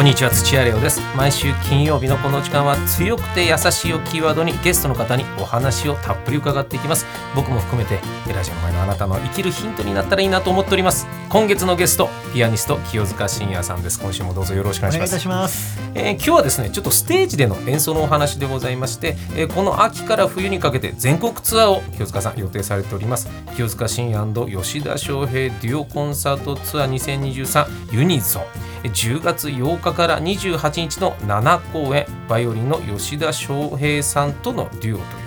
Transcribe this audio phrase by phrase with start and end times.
[0.00, 0.98] こんにちは土屋レオです。
[1.14, 7.04] 毎週金曜日のこの時間は強くて優しいをキーワードにゲストの方にお話をたっぷり伺っていきます。
[7.36, 8.00] 僕も含めて
[8.32, 11.06] ラジオの前のあなたの生きるヒントになったらいいなと思っております。
[11.28, 14.00] 今月のゲストピアニスト清塚信也さんです。
[14.00, 15.78] 今週もどうぞよろしくお願いしますお願いいたします。
[15.94, 23.28] えー今日はですねちょっとステージでの演奏のお話でございまして、えーこの秋から冬にかけて全国ツアーを清塚さん予定されております。
[23.54, 28.42] 清塚信也吉田翔平デュオコンサートツアー2023ユニゾン。
[28.42, 35.19] えー10月8日から28日の7公演バイオリンの吉田翔平さんとのデュオと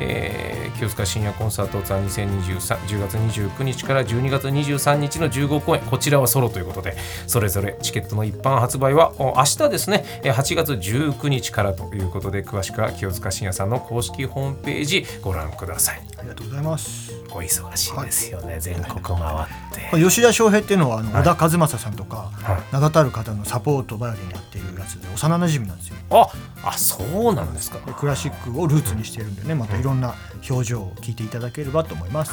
[0.00, 6.94] えー清塚深夜コンサートツアー2023 10月29日から12月23日の15公演こちらはソロということで
[7.26, 16.02] それぞれチケットの一般発売はお明日ですねえー8月19日からということで詳しくは清塚信也さんの公式ホームページご覧ください。
[16.18, 17.12] ありがとうございます。
[17.30, 22.62] お忙しいですよね、全国回って、吉田翔平っていうのはあの小田和正さんとか、はい。
[22.72, 24.55] 名だたる方のサポートバイオリンやって
[24.86, 25.96] やつで幼馴染なんですよ。
[26.10, 26.28] あ
[26.62, 27.78] あそうなんですか。
[27.84, 30.14] でクラシックをルーツにしているんでねまたいろんな
[30.48, 32.32] 表情を聞いていただければと思います。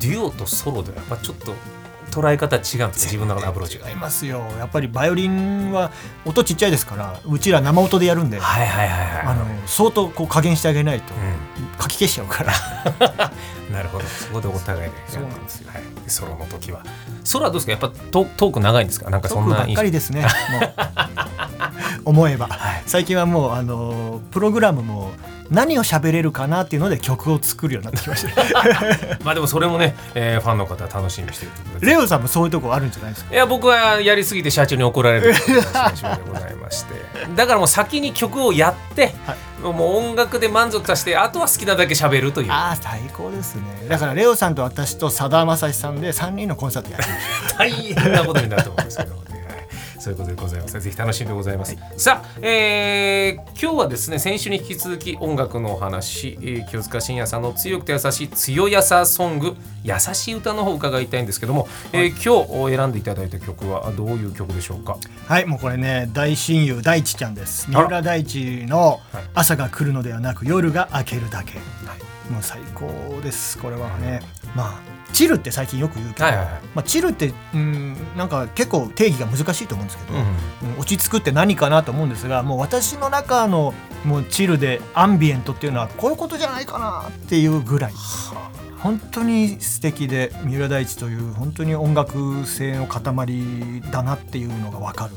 [0.00, 1.54] デュオとソロではやっぱちょっと
[2.10, 2.88] 捉え方違うんですね。
[2.90, 3.88] 自分の中のアプローチが。
[3.88, 4.42] 違いますよ。
[4.58, 5.90] やっぱりバイオリンは
[6.24, 11.16] 音ちっちゃいですからうちら生音でやるんで、はいはいはいはいあの相当こう加減してあげないとう
[11.80, 12.52] かき消しちゃうから。
[13.70, 14.04] ん、 なるほど。
[14.06, 15.70] そこでお互いでそうなんですよ。
[15.70, 16.82] はい、でソロの時は。
[17.24, 17.72] ソロはどうですか？
[17.72, 19.10] やっぱトトーク長いんですか？
[19.10, 20.22] なんかそんなトークばっかりですね。
[20.22, 21.27] もう
[22.04, 22.82] 思えば、はい。
[22.86, 25.12] 最近はもうあのプログラムも
[25.50, 28.42] 何を喋れるかなっていうので曲を作るようになってきました。
[29.24, 33.34] まあでもそれもね、えーファンの方は楽しみにしているとレオさんもそういうとこあるんじゃないですか？
[33.34, 36.94] いや僕はやりすぎて社長に怒られると いう話でございまして。
[37.34, 39.14] だからもう先に曲をやって、
[39.62, 42.52] もう音楽で満足させてあとは好きなだけ喋るという。
[42.52, 43.62] ああ最高ですね。
[43.88, 47.04] だからレオさんと私とさだまさしさんで3人のコンサートやる
[47.58, 49.16] 大変なことになると思うんですけど、ね。
[49.30, 49.37] はい
[49.98, 50.80] そういうことでございます。
[50.80, 51.76] ぜひ楽しんでございます。
[51.96, 64.96] さあ、えー今日はですね、先週に引き続き音楽のお話、えー清塚信也さんの強くて優しい強やさソング、優しい歌の方を伺いたいんですけども、えー今日選んでいただいた曲はどういう曲でしょうか？
[65.26, 67.68] はいもうこれね大親友大地ちゃんです。
[67.70, 71.54] 三浦大知のはい「朝が来るのではなく夜が明けるだけ」
[72.30, 72.86] もう最高
[73.22, 74.20] ですこれはね。
[74.54, 76.60] まあチルって最近よく言うけど、はいはいはい。
[76.74, 80.22] まあ、チルってうんなんか結構定義が難しいと思うんですけど、うん。
[80.22, 83.74] うん落ち着くって何かなと思うんですがもう私の中の
[84.04, 87.92] もうチルでアンビエントっていうのはこういうことじゃないかなっていうぐらい。
[88.78, 93.02] 本当に素敵で三浦大知という本当に音楽性の塊
[93.90, 95.14] だなっていうのが分かる。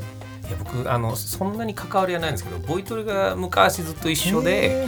[0.48, 4.88] いや僕あのそんなに関わりはないんですけどボイトレが昔ずっと一緒で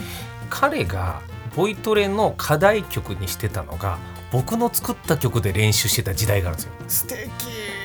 [0.49, 1.21] 彼が
[1.55, 3.97] ボイトレの課題曲にしてたのが
[4.31, 6.73] 僕の作った曲で練習してた時代があるんですよ。
[6.87, 7.29] 素敵。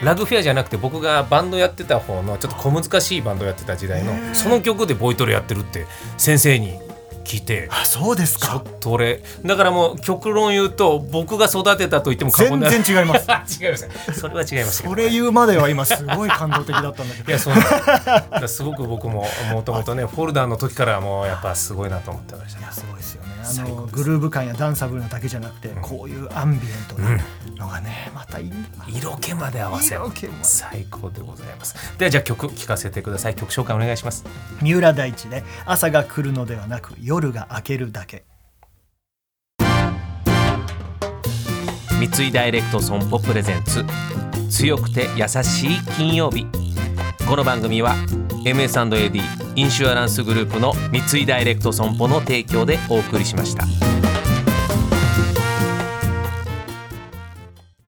[0.02, 5.86] ラグフェアじゃなくて僕がバンドやってた方のちょっと小難しいバンドやってた時代のその曲でボイトレやってるって
[6.16, 6.78] 先生に
[7.28, 8.46] 聞いてあそうですか。
[8.46, 13.60] ちょっと俺だからもう極論言うと僕が育てたと言っても過言全では然違います。
[13.62, 13.88] 違います。
[14.18, 17.28] それは違いますそれ言うまでは今すごい感動的だったんだけど。
[17.28, 17.54] いやそう。
[18.30, 22.64] なんですごく僕ももともとねフォルダーの時からもうやっぱすごいなと思ってましたね。
[22.64, 23.28] いやすごいですよね。
[23.48, 27.18] あのグルーヴ感やダンサブルなだけじゃなくて、こういうアンビエントな
[27.58, 28.46] のがね、またいい。
[28.46, 30.00] んだな色気まで合わせる。
[30.02, 30.44] 色気まで。
[30.44, 31.98] 最高でございます。
[31.98, 33.34] ではじゃあ曲聴かせてください。
[33.34, 34.24] 曲紹介お願いします。
[34.62, 38.24] 三浦大知で朝が来るのではなく夜が明けるだけ。
[41.98, 43.84] 三井ダイレクト損保プレゼンツ。
[44.48, 46.46] 強くて優しい金曜日。
[47.28, 47.94] この番組は
[48.44, 49.20] MS&AD
[49.56, 53.87] インシュアランスグループの三井ダイレクト損保の提供でお送りしました。